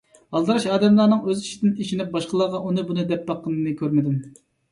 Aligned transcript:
ئالدىراش 0.37 0.63
ئادەملەرنىڭ 0.75 1.19
ئۆز 1.27 1.43
ئىشىدىن 1.43 1.75
ئېشىنىپ 1.83 2.09
باشقىلارغا 2.17 2.63
ئۇنى 2.69 2.87
بۇنى 2.89 3.05
دەپ 3.13 3.29
باققىنىنى 3.31 3.77
كۆرمىدىم. 3.83 4.19